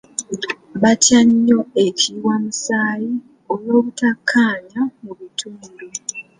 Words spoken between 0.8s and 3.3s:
Batya nnyo ekiyiwamusaayi